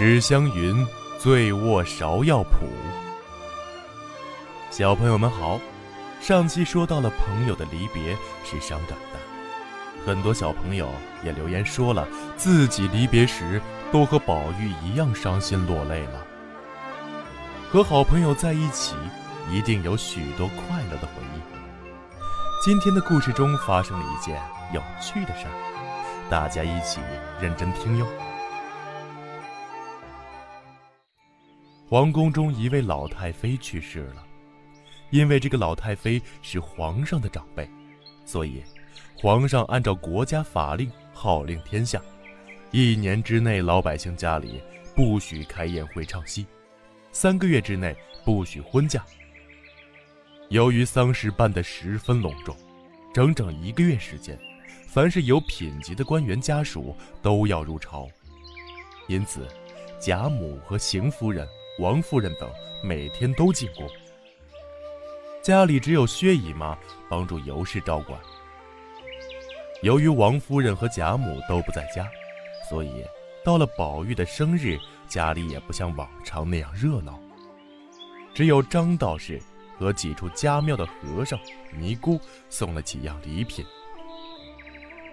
[0.00, 0.86] 史湘云
[1.18, 2.68] 醉卧芍药圃。
[4.70, 5.58] 小朋友们好，
[6.20, 9.18] 上期说到了朋友的离别是伤感的，
[10.06, 10.88] 很多小朋友
[11.24, 12.06] 也留言说了
[12.36, 13.60] 自己离别时
[13.90, 16.24] 都和宝玉一样伤心落泪了。
[17.68, 18.94] 和好朋友在一起，
[19.50, 21.40] 一定有许多快乐的回忆。
[22.64, 24.40] 今天的故事中发生了一件
[24.72, 27.00] 有趣的事儿，大家一起
[27.40, 28.06] 认真听哟。
[31.90, 34.22] 皇宫中一位老太妃去世了，
[35.08, 37.66] 因为这个老太妃是皇上的长辈，
[38.26, 38.62] 所以
[39.16, 41.98] 皇上按照国家法令号令天下，
[42.72, 44.60] 一年之内老百姓家里
[44.94, 46.46] 不许开宴会唱戏，
[47.10, 49.02] 三个月之内不许婚嫁。
[50.50, 52.54] 由于丧事办得十分隆重，
[53.14, 54.38] 整整一个月时间，
[54.86, 58.06] 凡是有品级的官员家属都要入朝，
[59.06, 59.48] 因此
[59.98, 61.48] 贾母和邢夫人。
[61.78, 62.50] 王夫人等
[62.82, 63.88] 每天都进宫，
[65.40, 66.76] 家里只有薛姨妈
[67.08, 68.18] 帮助尤氏照管。
[69.82, 72.10] 由于王夫人和贾母都不在家，
[72.68, 73.04] 所以
[73.44, 77.16] 到了宝玉的生日，家里也不像往常那样热闹。
[78.34, 79.40] 只有张道士
[79.78, 81.38] 和几处家庙的和尚、
[81.72, 83.64] 尼姑送了几样礼品。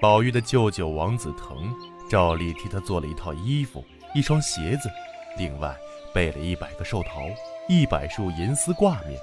[0.02, 1.72] 宝玉的舅舅王子腾
[2.10, 4.90] 照例替他做了一套衣服、一双鞋子，
[5.38, 5.76] 另外。
[6.16, 7.28] 备了一百个寿桃，
[7.68, 9.20] 一百束银丝挂面，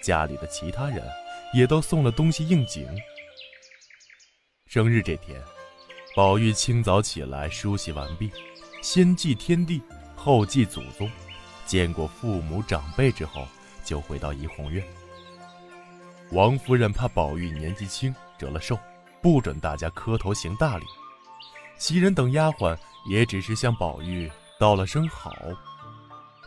[0.00, 1.04] 家里的其他人
[1.52, 2.88] 也都送了东西应景。
[4.66, 5.38] 生日这天，
[6.16, 8.30] 宝玉清早起来梳洗完毕，
[8.80, 9.82] 先祭天地，
[10.16, 11.10] 后祭祖宗，
[11.66, 13.46] 见过父母长辈之后，
[13.84, 14.82] 就回到怡红院。
[16.32, 18.78] 王夫人怕宝玉年纪轻折了寿，
[19.20, 20.86] 不准大家磕头行大礼。
[21.76, 22.74] 袭人等丫鬟
[23.10, 25.30] 也只是向宝玉道了声好。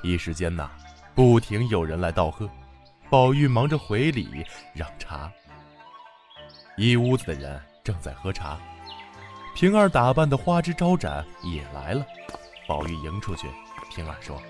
[0.07, 0.69] 一时间呐，
[1.13, 2.49] 不停有人来道贺，
[3.09, 5.29] 宝玉忙着回礼让茶。
[6.77, 8.57] 一屋子的人正在喝茶，
[9.53, 12.05] 平儿打扮的花枝招展也来了。
[12.65, 13.49] 宝玉迎出去，
[13.93, 14.41] 平儿说：“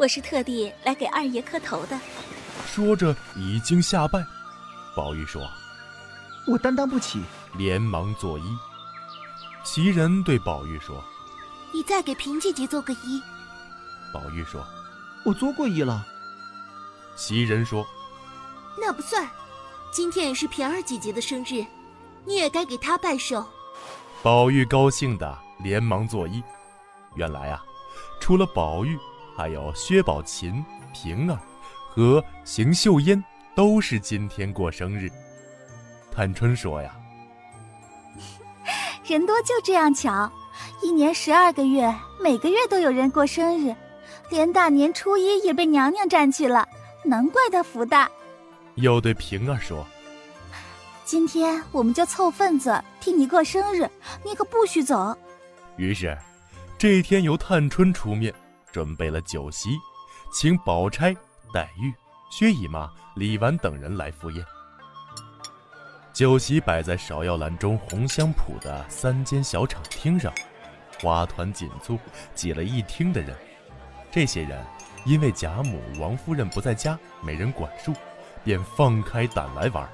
[0.00, 2.00] 我是特地来给二爷磕头的。”
[2.66, 4.24] 说着已经下拜。
[4.96, 5.46] 宝玉说
[6.48, 7.22] ：“我担当不起。”
[7.58, 8.44] 连忙作揖。
[9.62, 11.04] 袭人对宝玉说
[11.74, 13.20] ：“你再给平姐姐做个揖。”
[14.10, 14.66] 宝玉说。
[15.26, 16.06] 我作过揖了，
[17.16, 17.84] 袭人说
[18.80, 19.28] ：“那不算，
[19.90, 21.66] 今天也是平儿姐姐的生日，
[22.24, 23.44] 你也该给她拜寿。”
[24.22, 26.40] 宝玉高兴的连忙作揖。
[27.16, 27.60] 原来啊，
[28.20, 28.96] 除了宝玉，
[29.36, 30.64] 还有薛宝琴、
[30.94, 31.36] 平儿
[31.90, 33.20] 和邢岫烟
[33.56, 35.10] 都是今天过生日。
[36.12, 36.94] 探春说：“呀，
[39.04, 40.30] 人多就这样巧，
[40.82, 43.74] 一年十二个月，每个月都有人过生日。”
[44.30, 46.68] 连大年初一也被娘娘占去了，
[47.04, 48.10] 难怪她福大。
[48.74, 49.86] 又对平儿说
[51.04, 53.88] ：“今天我们就凑份子替你过生日，
[54.24, 55.16] 你可不许走。”
[55.76, 56.16] 于是，
[56.76, 58.34] 这一天由探春出面
[58.72, 59.70] 准备了酒席，
[60.32, 61.14] 请宝钗、
[61.54, 61.92] 黛玉、
[62.30, 64.44] 薛姨妈、李纨等人来赴宴。
[66.12, 70.32] 酒席摆在芍药栏中红香圃的三间小场厅上，
[71.00, 71.98] 花团锦簇，
[72.34, 73.36] 挤了一厅的人。
[74.16, 74.58] 这些人
[75.04, 77.92] 因为贾母、王夫人不在家，没人管束，
[78.42, 79.86] 便放开胆来玩。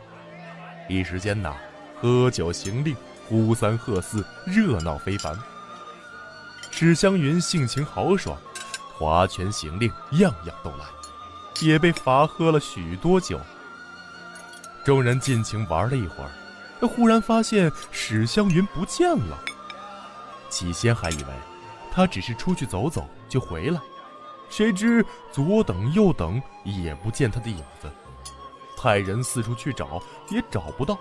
[0.88, 1.56] 一时间呐，
[2.00, 2.96] 喝酒行令，
[3.26, 5.36] 呼三喝四，热闹非凡。
[6.70, 8.38] 史湘云性情豪爽，
[8.96, 10.84] 划拳行令，样样都来，
[11.60, 13.40] 也被罚喝了许多酒。
[14.84, 19.36] 众人尽情玩了一会儿，忽然发现史湘云不见了。
[20.48, 21.28] 起先还以为
[21.90, 23.80] 他只是出去走走就回来。
[24.52, 25.02] 谁知
[25.32, 27.90] 左等右等也不见他的影子，
[28.76, 30.98] 派人四处去找也找不到。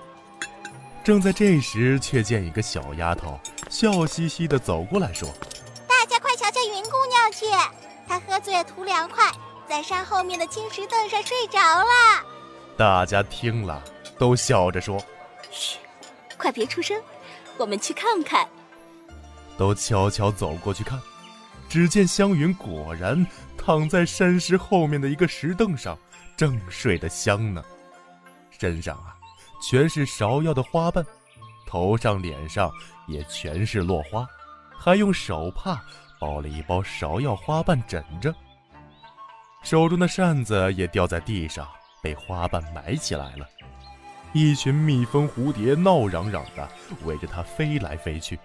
[1.04, 3.38] 正在这时，却见一个小丫头
[3.70, 5.28] 笑嘻嘻地走过来说
[5.86, 7.46] ：“大家快瞧瞧云姑娘去，
[8.08, 9.30] 她喝醉了图凉快，
[9.68, 12.24] 在山后面的青石凳上睡着了。”
[12.78, 13.84] 大家听了
[14.18, 14.98] 都笑着说
[15.52, 15.78] ：“嘘，
[16.38, 16.98] 快别出声，
[17.58, 18.48] 我们去看看。”
[19.58, 20.98] 都悄悄走过去看。
[21.72, 23.26] 只见湘云果然
[23.58, 25.98] 躺在山石后面的一个石凳上，
[26.36, 27.64] 正睡得香呢。
[28.50, 29.16] 身上啊，
[29.64, 31.02] 全是芍药的花瓣，
[31.66, 32.70] 头上、脸上
[33.08, 34.28] 也全是落花，
[34.78, 35.82] 还用手帕
[36.20, 38.36] 包了一包芍药花瓣枕着。
[39.64, 41.66] 手中的扇子也掉在地上，
[42.04, 43.48] 被花瓣埋起来了。
[44.34, 46.68] 一群蜜蜂、蝴蝶闹嚷嚷的
[47.06, 48.38] 围着它飞来飞去。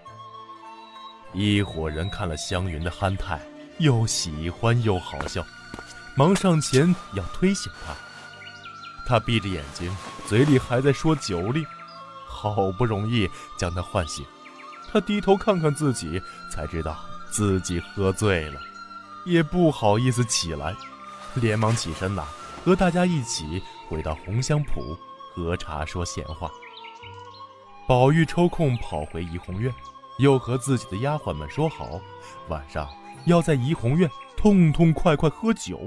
[1.37, 3.39] 一伙人看了湘云的憨态，
[3.77, 5.45] 又喜欢又好笑，
[6.15, 7.93] 忙上前要推醒他。
[9.05, 9.95] 他闭着眼睛，
[10.25, 11.63] 嘴里还在说酒令，
[12.25, 14.25] 好不容易将他唤醒。
[14.91, 16.19] 他低头看看自己，
[16.51, 16.97] 才知道
[17.29, 18.59] 自己喝醉了，
[19.23, 20.75] 也不好意思起来，
[21.35, 22.25] 连忙起身来，
[22.65, 24.97] 和大家一起回到红香圃
[25.35, 26.49] 喝茶说闲话。
[27.87, 29.71] 宝玉抽空跑回怡红院，
[30.17, 32.01] 又和自己的丫鬟们说好，
[32.49, 32.89] 晚上
[33.25, 35.79] 要在怡红院痛痛快快喝酒。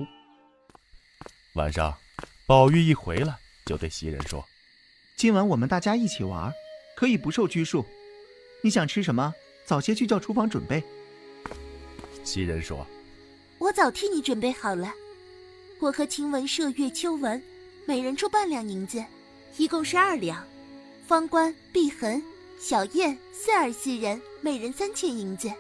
[1.55, 1.95] 晚上。
[2.47, 4.45] 宝玉一回来，就对袭人说
[5.17, 6.53] ：“今晚我们大家一起玩，
[6.97, 7.87] 可以不受拘束。
[8.61, 9.33] 你想吃什么，
[9.65, 10.83] 早些去叫厨房准备。”
[12.25, 12.85] 袭人说
[13.59, 14.93] ：“我早替你准备好了。
[15.79, 17.41] 我和晴雯、麝月、秋纹，
[17.87, 19.01] 每人出半两银子，
[19.57, 20.45] 一共是二两。
[21.07, 22.21] 方官、碧痕、
[22.61, 25.51] 小燕、四儿四人，每人三千银子。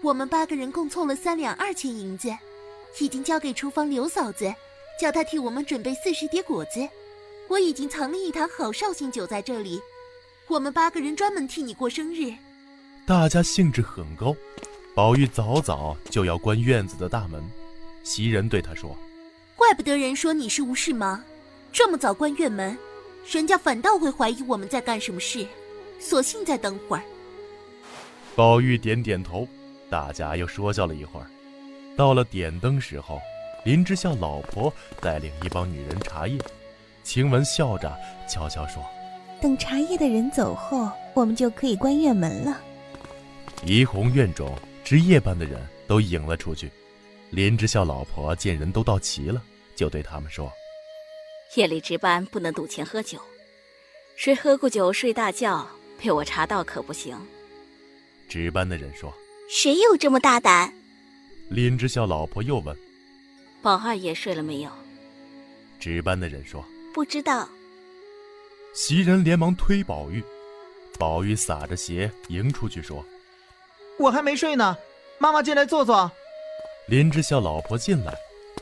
[0.00, 2.34] 我们八个人共凑了三两二千银子，
[2.98, 4.52] 已经交给厨房刘嫂子。”
[4.98, 6.88] 叫她替我们准备四十碟果子，
[7.48, 9.80] 我已经藏了一坛好绍兴酒在这里。
[10.46, 12.32] 我们八个人专门替你过生日。
[13.04, 14.34] 大家兴致很高，
[14.94, 17.44] 宝玉早早就要关院子的大门。
[18.04, 18.96] 袭人对他说
[19.56, 21.20] ：“怪不得人说你是无事忙，
[21.72, 22.78] 这么早关院门，
[23.28, 25.44] 人家反倒会怀疑我们在干什么事。
[26.04, 27.02] 索性再等会儿。”
[28.36, 29.48] 宝玉点点头，
[29.90, 31.26] 大家又说笑了一会儿。
[31.96, 33.20] 到了点灯时候。
[33.64, 34.70] 林之孝老婆
[35.00, 36.38] 带领一帮女人茶叶，
[37.02, 37.90] 晴雯笑着
[38.28, 38.84] 悄悄说
[39.40, 42.60] ：“等茶叶的人走后，我们就可以关院门了。”
[43.64, 44.54] 怡红院中
[44.84, 46.70] 值夜班的人都迎了出去。
[47.30, 49.42] 林之孝老婆见人都到齐了，
[49.74, 50.52] 就对他们说
[51.56, 53.18] ：“夜里值班不能赌钱喝酒，
[54.14, 55.66] 谁喝过酒睡大觉，
[55.98, 57.16] 被我查到可不行。”
[58.28, 59.12] 值班的人说
[59.48, 60.72] ：“谁有这么大胆？”
[61.50, 62.76] 林之孝老婆又问。
[63.62, 64.70] 宝二爷睡了没有？
[65.78, 67.48] 值班的人说：“不知道。”
[68.74, 70.22] 袭人连忙推宝玉，
[70.98, 73.04] 宝玉撒着鞋迎出去说
[73.98, 74.76] ：“我还没睡呢，
[75.18, 76.10] 妈妈进来坐坐。”
[76.88, 78.14] 林之孝老婆进来，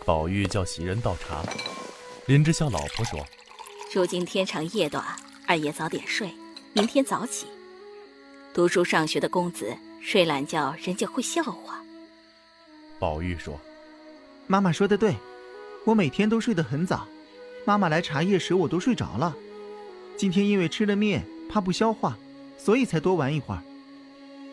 [0.05, 1.43] 宝玉叫袭人倒茶。
[2.27, 3.25] 林之孝老婆说
[3.93, 5.05] ：“如今天长夜短，
[5.47, 6.33] 二爷早点睡，
[6.75, 7.47] 明天早起。
[8.55, 11.83] 读书上学的公子睡懒觉，人家会笑话。”
[12.99, 13.59] 宝玉说。
[14.49, 15.15] 妈妈说的对，
[15.87, 17.07] 我每天都睡得很早。
[17.65, 19.35] 妈妈来茶叶时，我都睡着了。
[20.17, 22.19] 今天因为吃了面，怕不消化，
[22.59, 23.63] 所以才多玩一会儿。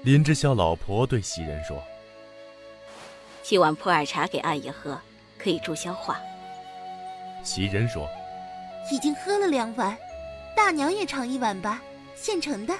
[0.03, 1.81] 林之孝老婆对袭人说
[3.43, 4.97] ：“沏碗普洱茶给二爷喝，
[5.37, 6.17] 可以助消化。”
[7.43, 8.07] 袭人说
[8.93, 9.97] ：“已经喝了两碗，
[10.55, 11.81] 大娘也尝一碗吧，
[12.21, 12.77] 现成的。”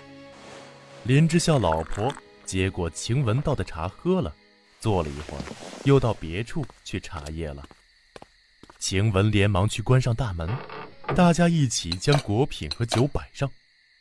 [1.04, 2.14] 林之孝老婆
[2.46, 4.36] 接过晴雯倒的茶喝了。
[4.82, 5.44] 坐了一会儿，
[5.84, 7.68] 又到别处去茶叶了。
[8.78, 10.50] 晴雯连忙去关上大门，
[11.18, 13.52] 大家一起将果品和酒摆上。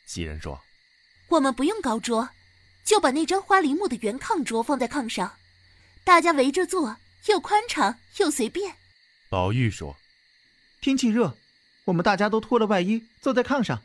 [0.05, 0.57] 袭人说
[1.27, 2.29] ：“我们不用高桌，
[2.85, 5.33] 就把那张花梨木的圆炕桌放在炕上，
[6.05, 6.95] 大家围着坐，
[7.25, 8.73] 又宽敞又随便。”
[9.29, 9.97] 宝玉说
[10.79, 11.35] ：“天气热，
[11.83, 13.81] 我们大家都脱了外衣，坐在炕上。”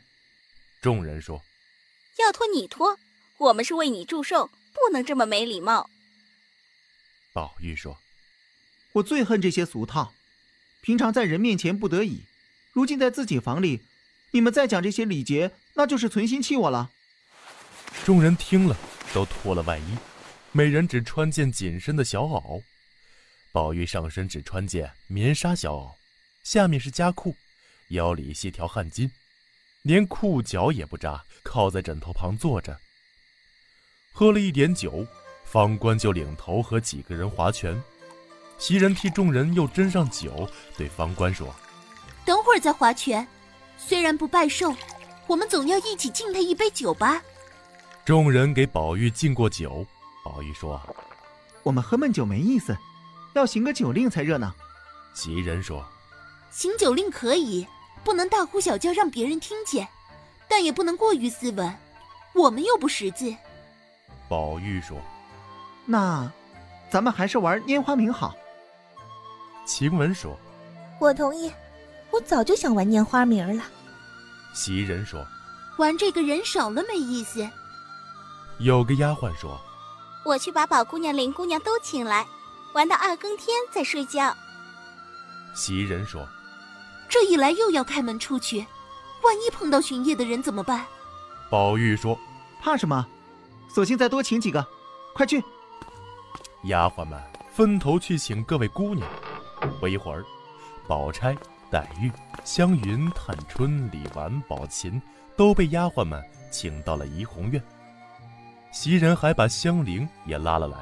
[0.81, 1.43] 众人说
[2.19, 2.97] ：“要脱你脱，
[3.37, 5.89] 我们是为你祝寿，不能这么没礼貌。”
[7.33, 7.97] 宝玉说
[8.93, 10.13] ：“我最恨这些俗套，
[10.81, 12.23] 平常在人面前不得已，
[12.71, 13.81] 如今在自己房里，
[14.31, 16.91] 你们再讲这些礼节，那就是存心气我了。”
[18.05, 18.77] 众人听了，
[19.13, 19.97] 都脱了外衣，
[20.51, 22.61] 每人只穿件紧身的小袄。
[23.51, 25.95] 宝玉上身只穿件棉纱小袄，
[26.43, 27.35] 下面是夹裤，
[27.89, 29.09] 腰里系条汗巾，
[29.85, 32.75] 连裤脚也不扎，靠在枕头旁坐着，
[34.11, 35.05] 喝了一点酒。
[35.43, 37.79] 方官就领头和几个人划拳，
[38.57, 41.53] 袭人替众人又斟上酒，对方官说
[42.25, 43.25] ：“等会儿再划拳，
[43.77, 44.75] 虽然不拜寿，
[45.27, 47.21] 我们总要一起敬他一杯酒吧。”
[48.03, 49.85] 众人给宝玉敬过酒，
[50.23, 50.81] 宝玉说
[51.61, 52.75] ：“我们喝闷酒没意思，
[53.35, 54.51] 要行个酒令才热闹。”
[55.13, 55.87] 袭人说
[56.49, 57.65] ：“行酒令可以，
[58.05, 59.85] 不能大呼小叫让别人听见，
[60.47, 61.75] 但也不能过于斯文，
[62.33, 63.35] 我们又不识字。”
[64.29, 64.97] 宝玉说。
[65.87, 66.31] 那，
[66.89, 68.33] 咱们还是玩拈花名好。
[69.67, 70.35] 晴雯说
[70.99, 71.51] ：“我同意，
[72.11, 73.63] 我早就想玩拈花名了。”
[74.53, 75.25] 袭人说
[75.77, 77.47] ：“玩这个人少了没意思。”
[78.59, 79.59] 有个丫鬟说
[80.25, 82.25] ：“我去把宝姑娘、林姑娘都请来，
[82.73, 84.35] 玩到二更天再睡觉。”
[85.53, 86.27] 袭人说
[87.09, 88.65] ：“这一来又要开门出去，
[89.23, 90.85] 万一碰到巡夜的人怎么办？”
[91.49, 92.17] 宝玉说
[92.61, 93.05] ：“怕什么？
[93.67, 94.65] 索性再多请几个，
[95.13, 95.43] 快去。”
[96.65, 97.21] 丫鬟们
[97.51, 99.07] 分头去请各位姑娘。
[99.79, 100.23] 不一会儿，
[100.87, 101.35] 宝钗、
[101.71, 102.11] 黛玉、
[102.43, 105.01] 湘云、探春、李纨、宝琴
[105.37, 107.61] 都被丫鬟们请到了怡红院。
[108.71, 110.77] 袭人还把香菱也拉了来，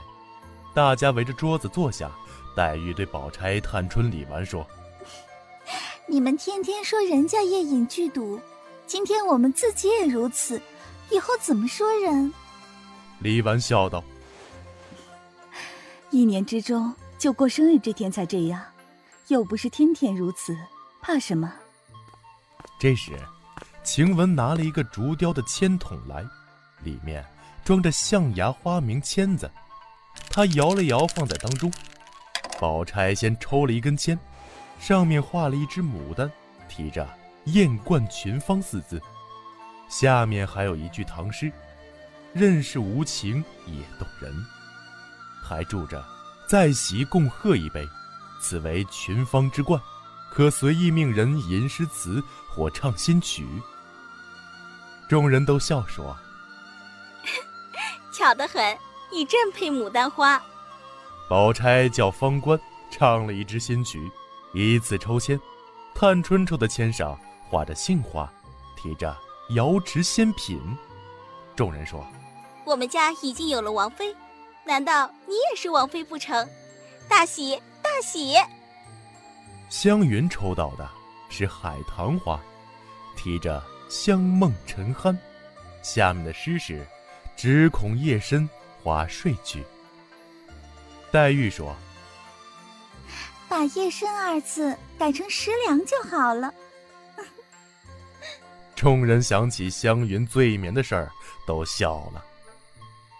[0.73, 2.09] 大家围着桌子坐下。
[2.55, 4.65] 黛玉对宝钗、探春、李纨说
[6.05, 8.39] ：“你们天天说人家夜饮剧毒，
[8.85, 10.61] 今天我们自己也如此，
[11.09, 12.31] 以后怎么说人？”
[13.19, 14.03] 李纨笑道
[16.11, 18.61] ：“一年之中就过生日这天才这样，
[19.27, 20.55] 又不是天天如此，
[21.01, 21.53] 怕什么？”
[22.77, 23.17] 这时，
[23.83, 26.23] 晴雯拿了一个竹雕的签筒来，
[26.83, 27.25] 里面
[27.63, 29.49] 装着象牙花名签子，
[30.29, 31.71] 她摇了摇，放在当中。
[32.59, 34.19] 宝钗先抽了一根签，
[34.79, 36.31] 上面画了一只牡丹，
[36.67, 37.07] 提着
[37.45, 39.01] “艳冠群芳”四字，
[39.89, 41.51] 下面还有一句唐诗
[42.33, 44.33] ：“任是无情也动人。”
[45.41, 46.03] 还注着
[46.47, 47.87] “在席共贺一杯，
[48.41, 49.81] 此为群芳之冠，
[50.31, 53.47] 可随意命人吟诗词或唱新曲。”
[55.07, 56.17] 众人都笑说
[58.11, 58.77] ：“巧得很，
[59.11, 60.41] 你正配牡丹花。”
[61.29, 62.59] 宝钗叫方官
[62.91, 64.11] 唱了一支新曲，
[64.53, 65.39] 依次抽签。
[65.95, 67.19] 探春抽的签上
[67.49, 68.31] 画着杏花，
[68.75, 69.15] 提着
[69.55, 70.59] “瑶池仙品”。
[71.55, 72.03] 众人说
[72.65, 74.15] ：“我们家已经有了王妃，
[74.65, 76.47] 难道你也是王妃不成？
[77.07, 78.33] 大喜大喜！”
[79.69, 80.89] 湘云抽到的
[81.29, 82.39] 是海棠花，
[83.15, 85.15] 提着“香梦沉酣”，
[85.83, 86.83] 下面的诗是
[87.37, 88.49] ：“只恐夜深
[88.81, 89.63] 花睡去。”
[91.11, 91.75] 黛玉说
[93.53, 96.51] ：“把‘夜深’二字改成‘食粮’就好了。
[98.75, 101.11] ”众人想起湘云醉眠的事儿，
[101.45, 102.25] 都笑了。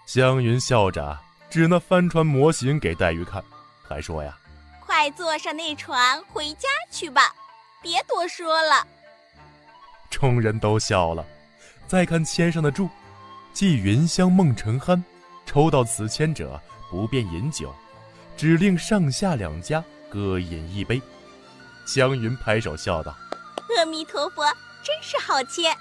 [0.07, 1.15] 湘云笑着
[1.51, 3.43] 指那帆船模型给黛玉看，
[3.83, 4.35] 还说：“呀，
[4.79, 7.31] 快坐上那船回家去吧，
[7.79, 8.87] 别多说了。”
[10.09, 11.23] 众人都笑了。
[11.85, 12.89] 再看签上的注
[13.53, 14.99] ：“寄云香梦沉酣，
[15.45, 16.59] 抽到此签者
[16.89, 17.71] 不便饮酒。”
[18.35, 19.83] 只令上下两家
[20.13, 21.01] 各饮一杯。
[21.85, 23.17] 湘云拍手笑道
[23.75, 24.45] ：“阿弥陀佛，
[24.83, 25.75] 真是好签。”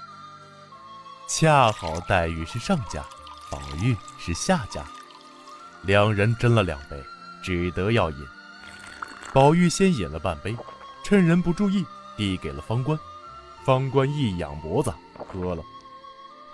[1.29, 3.05] 恰好黛玉是上家，
[3.51, 4.83] 宝玉是下家，
[5.83, 7.01] 两人斟了两杯，
[7.43, 8.27] 只得要饮。
[9.31, 10.57] 宝玉先饮了半杯，
[11.03, 11.85] 趁人不注意，
[12.17, 12.99] 递给了方官。
[13.63, 15.63] 方官一仰脖子喝了。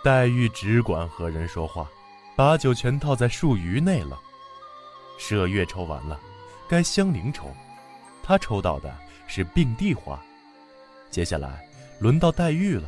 [0.04, 1.88] 黛玉只管和人说话，
[2.36, 4.20] 把酒全套在漱盂内了。
[5.20, 6.18] 麝月抽完了，
[6.70, 7.54] 该香菱抽，
[8.30, 8.96] 她抽到的
[9.26, 10.24] 是并蒂花。
[11.10, 11.68] 接下来
[11.98, 12.88] 轮到黛玉了，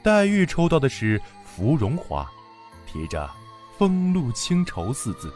[0.00, 2.30] 黛玉抽到的是芙蓉花，
[2.86, 3.28] 提着
[3.76, 5.34] “风露清愁”四字。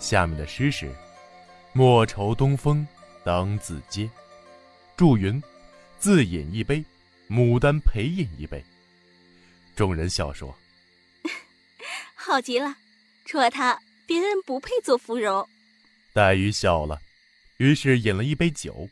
[0.00, 0.92] 下面的诗是
[1.72, 2.84] ：“莫愁东风
[3.22, 4.10] 当自嗟。”
[4.98, 5.40] 祝云
[6.00, 6.84] ：“自饮一杯，
[7.30, 8.60] 牡丹陪饮一杯。”
[9.76, 10.52] 众人笑说
[12.16, 12.74] ：“好极了，
[13.24, 15.48] 除了他。”别人不配做芙蓉。
[16.12, 17.00] 黛玉笑了，
[17.64, 18.86] 于是饮了一杯酒。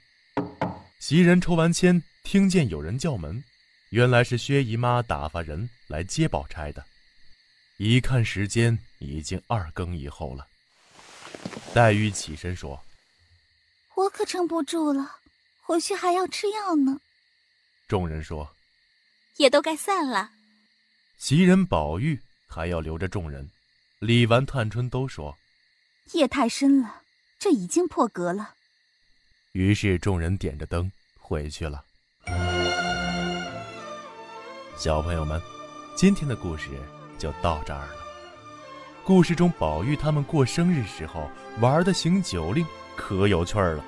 [0.98, 3.44] 袭人抽完签，听见有人叫门，
[3.90, 6.82] 原来是薛姨妈打发人来接宝钗的。
[7.76, 10.46] 一看时间，已经二更以后了。
[11.74, 12.82] 黛玉起身说
[13.94, 15.18] ：“我可撑不住了，
[15.60, 16.98] 回去还要吃药呢。”
[17.86, 18.56] 众人说
[19.36, 20.30] ：“也都该散了。”
[21.18, 23.46] 袭人、宝玉还要留着众人。
[23.98, 25.36] 李纨、探春都说
[26.12, 27.02] ：“夜太深了，
[27.38, 28.54] 这已经破格了。”
[29.52, 30.90] 于是众人点着灯
[31.20, 31.82] 回去了。
[34.76, 35.40] 小朋友们，
[35.94, 36.70] 今天的故事
[37.18, 37.96] 就到这儿了。
[39.04, 41.30] 故事中，宝玉他们过生日时候
[41.60, 42.64] 玩的行酒令
[42.96, 43.84] 可有趣儿了。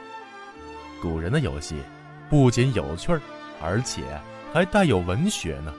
[1.01, 1.83] 古人的游戏
[2.29, 3.21] 不仅有趣儿，
[3.63, 4.03] 而且
[4.53, 5.73] 还带有文学呢。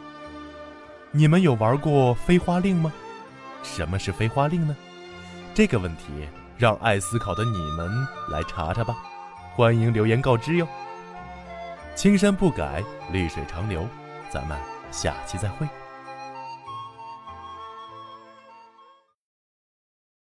[1.11, 2.91] 你们有玩过飞花令吗？
[3.61, 4.75] 什么是飞花令呢？
[5.53, 6.27] 这个问题
[6.57, 7.87] 让爱思考的你们
[8.31, 8.95] 来查查吧，
[9.55, 10.67] 欢迎留言告知哟。
[11.95, 13.87] 青山不改，绿水长流，
[14.29, 14.57] 咱们
[14.91, 15.65] 下期再会。